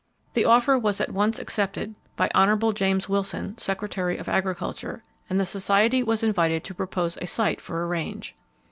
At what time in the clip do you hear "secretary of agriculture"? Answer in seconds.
3.59-5.03